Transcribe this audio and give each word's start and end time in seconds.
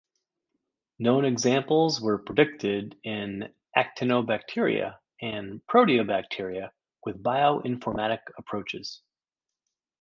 Known 0.97 1.25
Examples 1.25 2.01
were 2.01 2.17
predicted 2.17 2.97
in 3.03 3.53
Actinobacteria 3.77 4.97
and 5.21 5.61
Proteobacteria 5.67 6.71
with 7.05 7.21
bioinformatic 7.21 8.21
approaches. 8.35 9.03